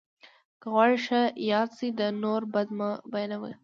[0.61, 1.21] که غواړې ښه
[1.51, 3.51] یاد سې، د نور بد مه بيانوه!